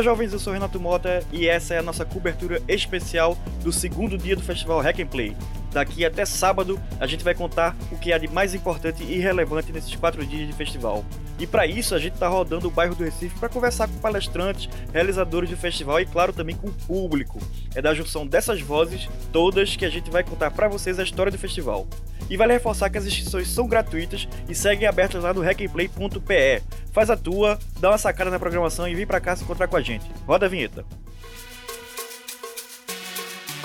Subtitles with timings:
[0.00, 4.16] Olá, jovens, eu sou Renato Mota e essa é a nossa cobertura especial do segundo
[4.16, 5.36] dia do festival Hack and Play.
[5.72, 9.70] Daqui até sábado, a gente vai contar o que há de mais importante e relevante
[9.70, 11.04] nesses quatro dias de festival.
[11.38, 14.70] E para isso, a gente está rodando o bairro do Recife para conversar com palestrantes,
[14.90, 17.38] realizadores do festival e, claro, também com o público.
[17.74, 21.30] É da junção dessas vozes todas que a gente vai contar para vocês a história
[21.30, 21.86] do festival.
[22.30, 26.62] E vale reforçar que as inscrições são gratuitas e seguem abertas lá no hackandplay.pe.
[26.92, 29.76] Faz a tua, dá uma sacada na programação e vem para cá se encontrar com
[29.76, 30.08] a gente.
[30.24, 30.86] Roda a vinheta.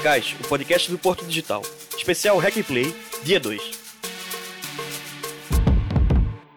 [0.02, 1.62] Gás, o podcast do Porto Digital.
[1.96, 2.94] Especial Hack Play,
[3.24, 3.86] dia 2.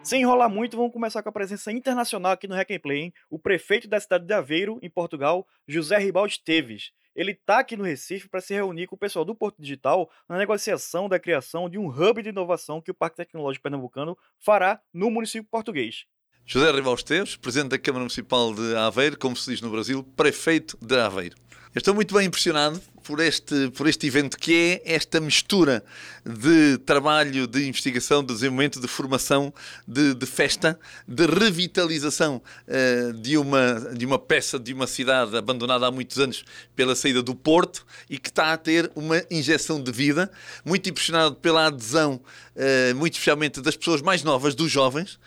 [0.03, 3.13] Sem enrolar muito, vamos começar com a presença internacional aqui no Hack Play, hein?
[3.29, 6.91] O prefeito da cidade de Aveiro, em Portugal, José Ribaldi Teves.
[7.15, 10.37] Ele está aqui no Recife para se reunir com o pessoal do Porto Digital na
[10.37, 15.09] negociação da criação de um hub de inovação que o Parque Tecnológico Pernambucano fará no
[15.09, 16.05] município português.
[16.45, 16.71] José
[17.05, 21.35] Teves, presidente da Câmara Municipal de Aveiro, como se diz no Brasil, prefeito de Aveiro.
[21.75, 24.53] Eu estou muito bem impressionado por este, por este evento, que
[24.85, 25.83] é esta mistura
[26.23, 29.51] de trabalho, de investigação, de desenvolvimento, de formação,
[29.87, 35.87] de, de festa, de revitalização uh, de, uma, de uma peça de uma cidade abandonada
[35.87, 39.91] há muitos anos pela saída do Porto e que está a ter uma injeção de
[39.91, 40.29] vida,
[40.63, 42.21] muito impressionado pela adesão,
[42.55, 45.19] uh, muito especialmente das pessoas mais novas, dos jovens, uh,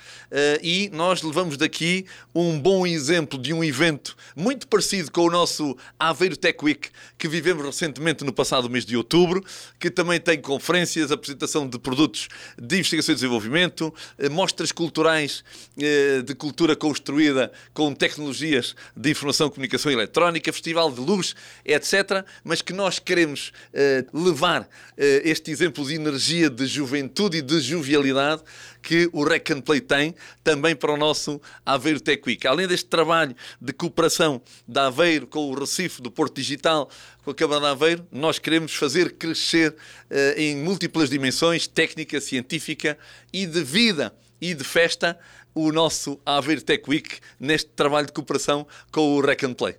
[0.62, 5.76] e nós levamos daqui um bom exemplo de um evento muito parecido com o nosso
[5.98, 9.44] Aveiro Tech Week que vivemos recentemente no passado mês de outubro,
[9.80, 15.42] que também tem conferências, apresentação de produtos de investigação e desenvolvimento, eh, mostras culturais
[15.78, 21.34] eh, de cultura construída com tecnologias de informação, comunicação eletrónica, festival de luz,
[21.64, 22.24] etc.
[22.44, 28.42] Mas que nós queremos eh, levar este exemplo de energia, de juventude e de jovialidade
[28.82, 32.46] que o Rec and Play tem também para o nosso Aveiro Tech Week.
[32.46, 36.90] Além deste trabalho de cooperação da Aveiro com o Recife, do Porto Digital,
[37.24, 42.98] com a de Aveiro, nós queremos fazer crescer uh, em múltiplas dimensões, técnica, científica
[43.32, 45.18] e de vida e de festa,
[45.54, 49.76] o nosso Aveiro Tech Week neste trabalho de cooperação com o Rec and Play.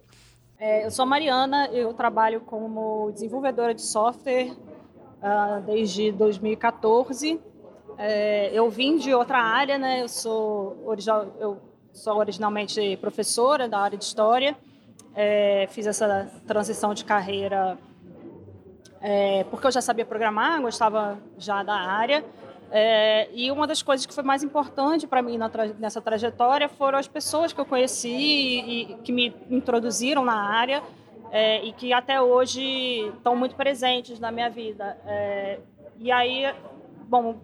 [0.60, 7.40] É, eu sou Mariana, eu trabalho como desenvolvedora de software uh, desde 2014
[7.98, 10.02] é, eu vim de outra área, né?
[10.02, 11.62] Eu sou, original, eu
[11.92, 14.58] sou originalmente professora da área de história.
[15.16, 17.78] É, fiz essa transição de carreira
[19.06, 22.24] é, porque eu já sabia programar, gostava já da área.
[22.72, 26.98] É, e uma das coisas que foi mais importante para mim tra nessa trajetória foram
[26.98, 30.82] as pessoas que eu conheci e, e que me introduziram na área
[31.32, 34.98] é, e que até hoje estão muito presentes na minha vida.
[35.06, 35.60] É,
[36.00, 36.46] e aí
[37.06, 37.36] bom,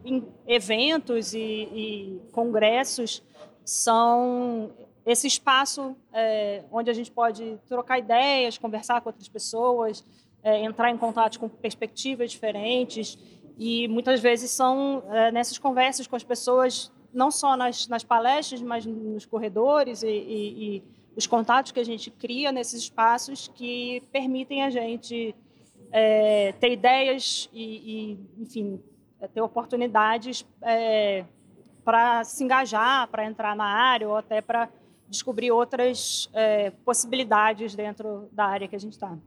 [0.47, 3.21] eventos e, e congressos
[3.65, 4.71] são
[5.05, 10.03] esse espaço é, onde a gente pode trocar ideias, conversar com outras pessoas,
[10.43, 13.17] é, entrar em contato com perspectivas diferentes.
[13.57, 18.61] E muitas vezes são é, nessas conversas com as pessoas, não só nas, nas palestras,
[18.61, 20.83] mas nos corredores e, e, e,
[21.15, 25.35] os contatos que a gente cria nesses espaços que permitem a gente
[25.91, 28.81] é, ter ideias e, e enfim,
[29.19, 31.25] é, ter oportunidades é,
[31.83, 34.69] para se engajar, para entrar na área ou até para
[35.09, 39.17] descobrir outras é, possibilidades dentro da área que a gente está.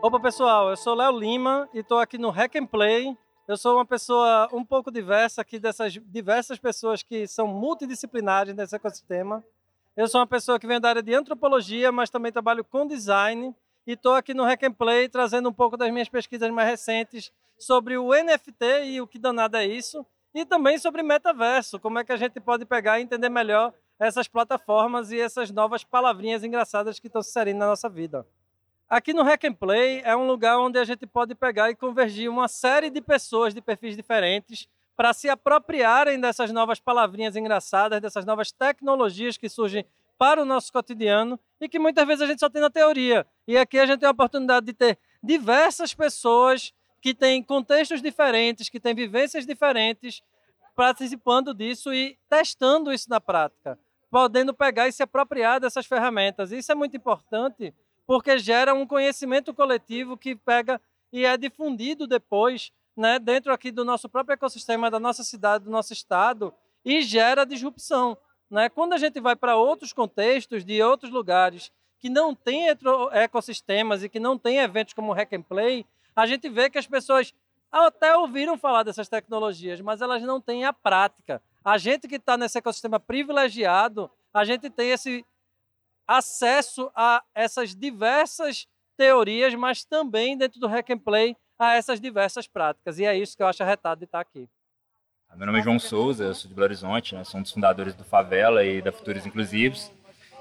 [0.00, 3.16] Opa pessoal, eu sou Léo Lima e estou aqui no Hack and Play.
[3.48, 8.76] Eu sou uma pessoa um pouco diversa aqui dessas diversas pessoas que são multidisciplinares nesse
[8.76, 9.44] ecossistema.
[9.96, 13.52] Eu sou uma pessoa que vem da área de antropologia, mas também trabalho com design
[13.88, 17.32] e estou aqui no Hack and Play trazendo um pouco das minhas pesquisas mais recentes
[17.58, 20.04] sobre o NFT e o que danado é isso,
[20.34, 24.28] e também sobre metaverso, como é que a gente pode pegar e entender melhor essas
[24.28, 28.26] plataformas e essas novas palavrinhas engraçadas que estão se inserindo na nossa vida.
[28.90, 32.30] Aqui no Hack and Play é um lugar onde a gente pode pegar e convergir
[32.30, 38.26] uma série de pessoas de perfis diferentes para se apropriarem dessas novas palavrinhas engraçadas, dessas
[38.26, 39.86] novas tecnologias que surgem
[40.18, 43.26] para o nosso cotidiano e que muitas vezes a gente só tem na teoria.
[43.48, 48.68] E aqui a gente tem a oportunidade de ter diversas pessoas que têm contextos diferentes,
[48.68, 50.22] que têm vivências diferentes,
[50.76, 53.78] participando disso e testando isso na prática,
[54.10, 56.52] podendo pegar e se apropriar dessas ferramentas.
[56.52, 57.74] Isso é muito importante
[58.06, 60.78] porque gera um conhecimento coletivo que pega
[61.10, 65.70] e é difundido depois né, dentro aqui do nosso próprio ecossistema, da nossa cidade, do
[65.70, 66.52] nosso estado,
[66.84, 68.18] e gera disrupção.
[68.50, 68.68] Né?
[68.68, 72.68] Quando a gente vai para outros contextos, de outros lugares, que não tem
[73.12, 75.84] ecossistemas e que não tem eventos como o Hack and Play,
[76.14, 77.34] a gente vê que as pessoas
[77.70, 81.42] até ouviram falar dessas tecnologias, mas elas não têm a prática.
[81.64, 85.24] A gente que está nesse ecossistema privilegiado, a gente tem esse
[86.06, 88.66] acesso a essas diversas
[88.96, 92.98] teorias, mas também dentro do Hack and Play a essas diversas práticas.
[92.98, 94.48] E é isso que eu acho arretado de estar aqui.
[95.36, 97.22] Meu nome é João Souza, eu sou de Belo Horizonte, né?
[97.22, 99.92] sou um dos fundadores do Favela e da Futuros Inclusivos.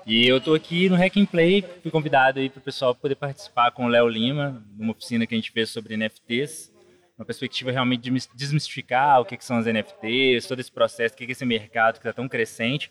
[0.10, 3.16] E eu estou aqui no Hack and Play, fui convidado aí para o pessoal poder
[3.16, 6.74] participar com o Léo Lima, numa oficina que a gente fez sobre NFTs,
[7.18, 11.18] uma perspectiva realmente de desmistificar o que, que são as NFTs, todo esse processo, o
[11.18, 12.90] que é esse mercado que está tão crescente,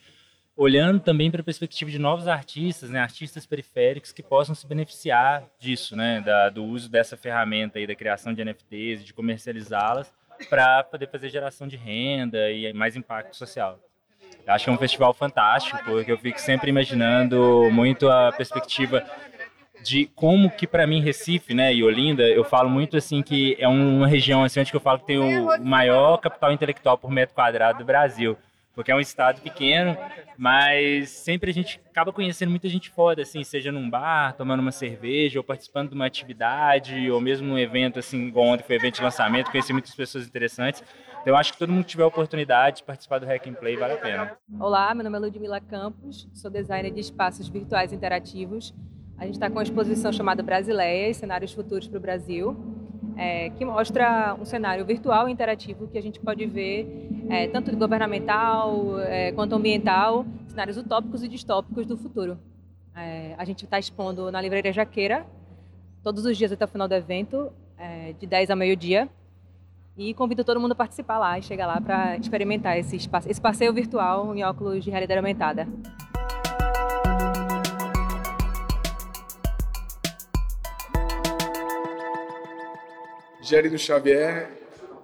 [0.54, 5.42] olhando também para a perspectiva de novos artistas, né, artistas periféricos que possam se beneficiar
[5.58, 10.12] disso, né, da, do uso dessa ferramenta aí da criação de NFTs, de comercializá-las
[10.50, 13.80] para poder fazer geração de renda e mais impacto social.
[14.46, 19.04] Acho que é um festival fantástico, porque eu fico sempre imaginando muito a perspectiva
[19.82, 23.68] de como que para mim Recife, né, e Olinda, eu falo muito assim que é
[23.68, 27.78] uma região assim onde eu falo que tem o maior capital intelectual por metro quadrado
[27.78, 28.36] do Brasil,
[28.74, 29.96] porque é um estado pequeno,
[30.36, 34.72] mas sempre a gente acaba conhecendo muita gente foda, assim, seja num bar, tomando uma
[34.72, 38.78] cerveja, ou participando de uma atividade, ou mesmo num evento assim, igual ontem foi um
[38.78, 40.84] evento de lançamento, conheci muitas pessoas interessantes.
[41.26, 43.54] Então, eu acho que todo mundo que tiver a oportunidade de participar do Hack and
[43.54, 44.38] Play vale a pena.
[44.60, 48.72] Olá, meu nome é Ludmila Campos, sou designer de espaços virtuais interativos.
[49.18, 52.56] A gente está com uma exposição chamada Brasileias, Cenários Futuros para o Brasil,
[53.16, 57.76] é, que mostra um cenário virtual e interativo que a gente pode ver é, tanto
[57.76, 62.38] governamental é, quanto ambiental, cenários utópicos e distópicos do futuro.
[62.94, 65.26] É, a gente está expondo na Livraria Jaqueira,
[66.04, 69.08] todos os dias até o final do evento, é, de 10 a meio-dia,
[69.96, 73.72] e convido todo mundo a participar lá e chegar lá para experimentar esse, esse passeio
[73.72, 75.66] virtual em óculos de realidade aumentada.
[83.40, 84.50] Gerino Xavier,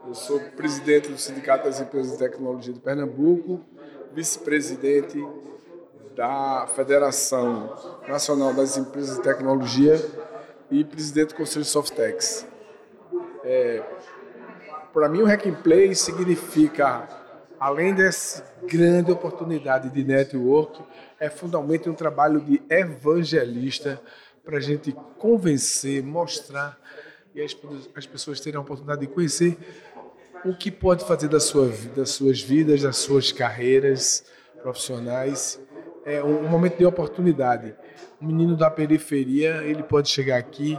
[0.06, 3.60] eu sou presidente do Sindicato das Empresas de Tecnologia de Pernambuco,
[4.12, 5.24] vice-presidente
[6.16, 7.72] da Federação
[8.06, 9.94] Nacional das Empresas de Tecnologia
[10.70, 12.46] e presidente do Conselho Softex.
[13.44, 13.82] É,
[14.92, 17.08] para mim, o Hack and Play significa,
[17.58, 20.82] além dessa grande oportunidade de network,
[21.18, 24.00] é fundamentalmente um trabalho de evangelista
[24.44, 26.78] para a gente convencer, mostrar
[27.34, 27.56] e as,
[27.94, 29.56] as pessoas terem a oportunidade de conhecer
[30.44, 34.24] o que pode fazer da sua, das suas vidas, das suas carreiras
[34.60, 35.60] profissionais.
[36.04, 37.74] É um, momento de oportunidade.
[38.20, 40.78] Um menino da periferia, ele pode chegar aqui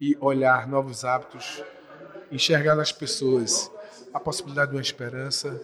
[0.00, 1.64] e olhar novos hábitos,
[2.30, 3.70] enxergar nas pessoas
[4.12, 5.60] a possibilidade de uma esperança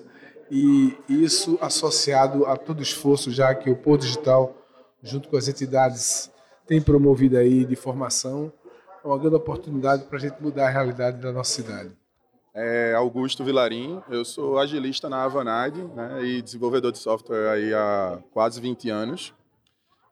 [0.51, 4.55] e isso associado a todo o esforço já que o Pôr Digital,
[5.03, 6.31] junto com as entidades,
[6.67, 8.53] tem promovido aí de formação,
[9.03, 11.91] é uma grande oportunidade para a gente mudar a realidade da nossa cidade.
[12.55, 18.19] É Augusto Vilarim, eu sou agilista na Avanade né, e desenvolvedor de software aí há
[18.33, 19.35] quase 20 anos.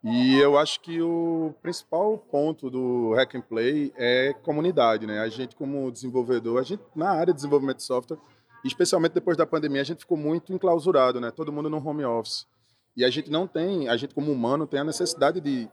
[0.05, 5.21] E eu acho que o principal ponto do Hack and Play é comunidade, né?
[5.21, 8.19] A gente como desenvolvedor, a gente na área de desenvolvimento de software,
[8.65, 11.31] especialmente depois da pandemia, a gente ficou muito enclausurado, né?
[11.31, 12.49] Todo mundo no home office.
[12.97, 15.69] E a gente não tem, a gente como humano tem a necessidade de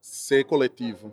[0.00, 1.12] ser coletivo.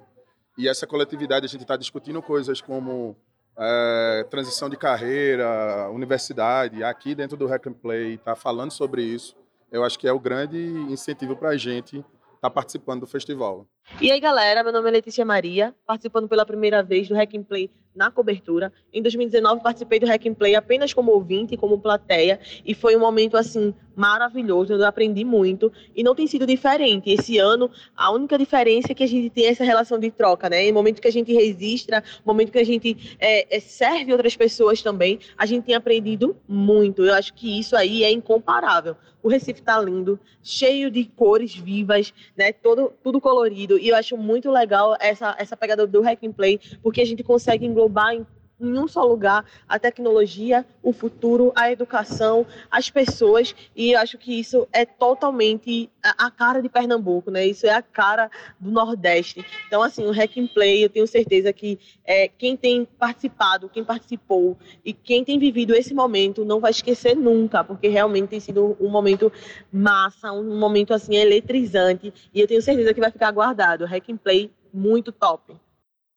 [0.58, 3.18] E essa coletividade a gente está discutindo coisas como
[3.58, 9.36] é, transição de carreira, universidade, aqui dentro do Hack and Play, está falando sobre isso.
[9.70, 10.58] Eu acho que é o grande
[10.90, 12.04] incentivo para a gente
[12.46, 13.68] estar tá participando do festival.
[14.02, 17.44] E aí, galera, meu nome é Letícia Maria, participando pela primeira vez do Hack and
[17.44, 18.74] Play na cobertura.
[18.94, 23.00] Em 2019 participei do Hack and Play apenas como ouvinte, como plateia, e foi um
[23.00, 27.10] momento assim maravilhoso, eu aprendi muito e não tem sido diferente.
[27.10, 30.66] Esse ano a única diferença é que a gente tem essa relação de troca, né?
[30.66, 34.82] Em momento que a gente registra, momento que a gente é, é, serve outras pessoas
[34.82, 37.06] também, a gente tem aprendido muito.
[37.06, 38.98] Eu acho que isso aí é incomparável.
[39.24, 42.52] O Recife está lindo, cheio de cores vivas, né?
[42.52, 43.75] Todo, tudo colorido.
[43.78, 47.24] E eu acho muito legal essa, essa pegada do Hack and Play, porque a gente
[47.24, 48.26] consegue englobar em,
[48.60, 54.40] em um só lugar a tecnologia, o futuro, a educação, as pessoas, e acho que
[54.40, 57.46] isso é totalmente a, cara de Pernambuco, né?
[57.46, 59.46] Isso é a cara do Nordeste.
[59.68, 63.84] Então, assim, o Hack and Play, eu tenho certeza que é, quem tem participado, quem
[63.84, 68.78] participou e quem tem vivido esse momento não vai esquecer nunca, porque realmente tem sido
[68.80, 69.32] um momento
[69.72, 73.86] massa, um momento assim eletrizante, e eu tenho certeza que vai ficar guardado.
[73.86, 75.56] Hack and Play muito top.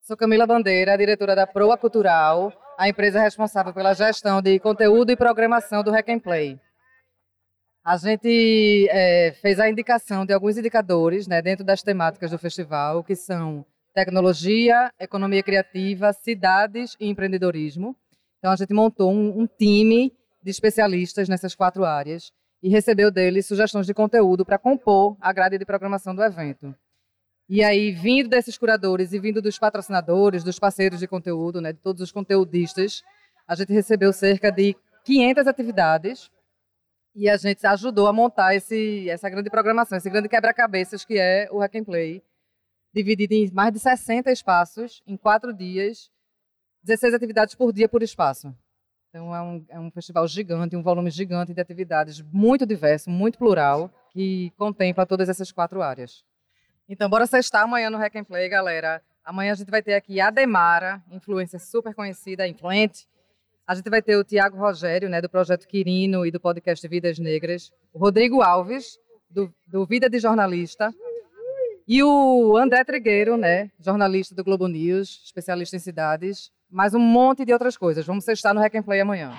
[0.09, 5.17] Sou Camila Bandeira, diretora da Proa Cultural, a empresa responsável pela gestão de conteúdo e
[5.17, 6.59] programação do Hack and Play.
[7.85, 13.05] A gente é, fez a indicação de alguns indicadores né, dentro das temáticas do festival,
[13.05, 17.95] que são tecnologia, economia criativa, cidades e empreendedorismo.
[18.39, 20.11] Então a gente montou um, um time
[20.43, 25.59] de especialistas nessas quatro áreas e recebeu deles sugestões de conteúdo para compor a grade
[25.59, 26.75] de programação do evento.
[27.49, 31.79] E aí, vindo desses curadores e vindo dos patrocinadores, dos parceiros de conteúdo, né, de
[31.79, 33.03] todos os conteudistas,
[33.47, 36.31] a gente recebeu cerca de 500 atividades
[37.15, 41.49] e a gente ajudou a montar esse, essa grande programação, esse grande quebra-cabeças que é
[41.51, 42.23] o Hack and Play,
[42.93, 46.11] dividido em mais de 60 espaços, em quatro dias,
[46.83, 48.55] 16 atividades por dia por espaço.
[49.09, 53.39] Então é um, é um festival gigante, um volume gigante de atividades, muito diverso, muito
[53.39, 56.23] plural, que contempla todas essas quatro áreas.
[56.89, 59.03] Então, bora sextar amanhã no Hack and Play, galera.
[59.23, 63.07] Amanhã a gente vai ter aqui a Demara, influência super conhecida, influente.
[63.67, 67.19] A gente vai ter o Tiago Rogério, né, do Projeto Quirino e do podcast Vidas
[67.19, 67.71] Negras.
[67.93, 70.91] O Rodrigo Alves, do, do Vida de Jornalista.
[71.87, 76.51] E o André Trigueiro, né, jornalista do Globo News, especialista em cidades.
[76.71, 78.07] Mais um monte de outras coisas.
[78.07, 79.33] Vamos sextar no Hack and Play amanhã.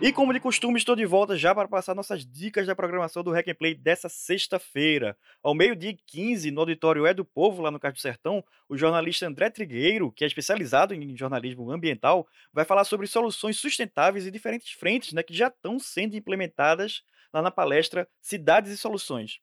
[0.00, 3.32] E como de costume, estou de volta já para passar nossas dicas da programação do
[3.32, 5.16] Hack and Play dessa sexta-feira.
[5.42, 9.26] Ao meio-dia 15, no auditório É do Povo, lá no Cais do Sertão, o jornalista
[9.26, 14.70] André Trigueiro, que é especializado em jornalismo ambiental, vai falar sobre soluções sustentáveis e diferentes
[14.70, 17.02] frentes né, que já estão sendo implementadas
[17.32, 19.40] lá na palestra Cidades e Soluções.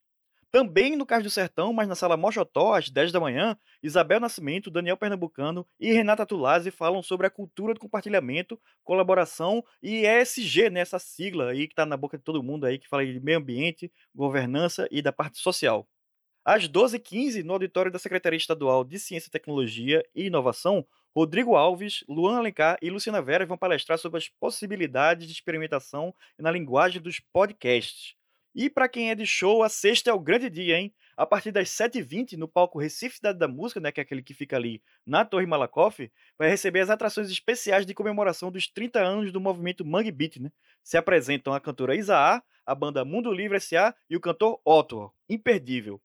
[0.51, 4.71] Também no Cais do Sertão, mas na sala Mochotó, às 10 da manhã, Isabel Nascimento,
[4.71, 10.79] Daniel Pernambucano e Renata Tulazzi falam sobre a cultura do compartilhamento, colaboração e ESG, né,
[10.79, 13.37] essa sigla aí que está na boca de todo mundo aí, que fala de meio
[13.37, 15.87] ambiente, governança e da parte social.
[16.45, 20.85] Às 12h15, no auditório da Secretaria Estadual de Ciência, Tecnologia e Inovação,
[21.15, 26.51] Rodrigo Alves, Luan Alencar e Luciana Vera vão palestrar sobre as possibilidades de experimentação na
[26.51, 28.15] linguagem dos podcasts.
[28.55, 30.93] E para quem é de show, a sexta é o grande dia, hein?
[31.17, 34.33] A partir das 7h20, no palco Recife Cidade da Música, né, que é aquele que
[34.33, 39.33] fica ali na Torre Malakoff, vai receber as atrações especiais de comemoração dos 30 anos
[39.33, 40.49] do movimento Mangue Beat, né?
[40.81, 43.93] Se apresentam a cantora Isaá, a banda Mundo Livre S.A.
[44.09, 45.11] e o cantor Otto.
[45.27, 46.01] Imperdível.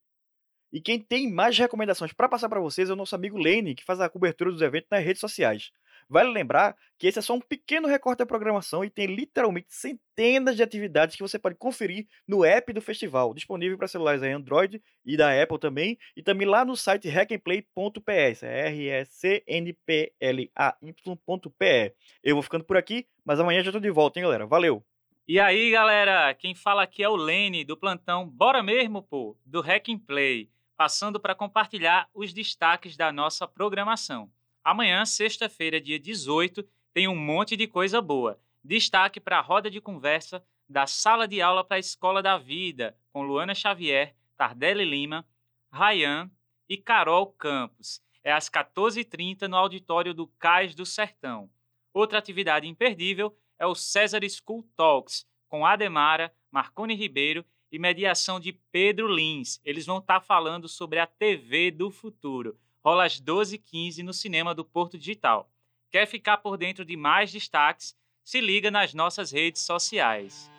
[0.73, 3.85] E quem tem mais recomendações para passar para vocês é o nosso amigo Lene, que
[3.85, 5.71] faz a cobertura dos eventos nas redes sociais.
[6.11, 10.57] Vale lembrar que esse é só um pequeno recorte da programação e tem literalmente centenas
[10.57, 15.17] de atividades que você pode conferir no app do festival, disponível para celulares Android e
[15.17, 20.51] da Apple também, e também lá no site hackandplay.ps, r e c n p l
[20.57, 21.95] a y.pe.
[22.25, 24.49] Eu vou ficando por aqui, mas amanhã já estou de volta, hein, galera?
[24.49, 24.85] Valeu!
[25.29, 29.61] E aí, galera, quem fala aqui é o Lene, do plantão Bora Mesmo, pô, do
[29.61, 34.29] Hack Play, passando para compartilhar os destaques da nossa programação.
[34.63, 36.63] Amanhã, sexta-feira, dia 18,
[36.93, 38.39] tem um monte de coisa boa.
[38.63, 42.95] Destaque para a roda de conversa da Sala de Aula para a Escola da Vida,
[43.11, 45.27] com Luana Xavier, Tardelli Lima,
[45.73, 46.31] Rayan
[46.69, 48.03] e Carol Campos.
[48.23, 51.51] É às 14h30 no auditório do Cais do Sertão.
[51.91, 58.53] Outra atividade imperdível é o César School Talks, com Ademara, Marconi Ribeiro e mediação de
[58.71, 59.59] Pedro Lins.
[59.65, 64.55] Eles vão estar tá falando sobre a TV do futuro rola às 12h15 no cinema
[64.55, 65.51] do Porto Digital.
[65.91, 67.95] Quer ficar por dentro de mais destaques?
[68.25, 70.51] Se liga nas nossas redes sociais.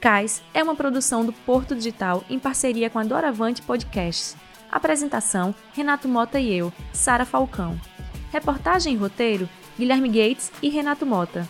[0.00, 4.36] CAIS é uma produção do Porto Digital em parceria com a Doravante Podcasts.
[4.70, 7.78] Apresentação: Renato Mota e eu, Sara Falcão.
[8.32, 11.48] Reportagem e roteiro: Guilherme Gates e Renato Mota.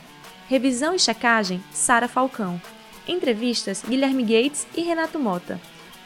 [0.49, 2.61] Revisão e checagem: Sara Falcão.
[3.07, 5.61] Entrevistas: Guilherme Gates e Renato Mota.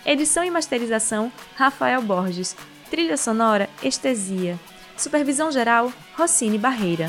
[0.04, 2.56] Edição e masterização: Rafael Borges.
[2.90, 4.59] Trilha sonora Estesia.
[4.97, 7.09] Supervisão geral Rossini Barreira.